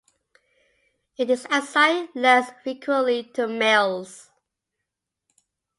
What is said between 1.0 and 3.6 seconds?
It is assigned less frequently to